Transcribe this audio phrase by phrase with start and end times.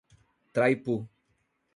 [0.53, 0.95] Traipu